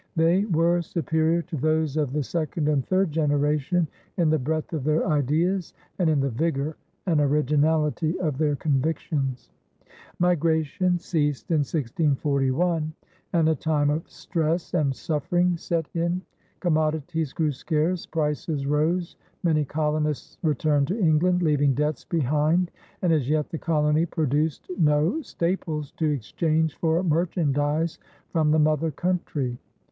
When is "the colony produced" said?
23.51-24.65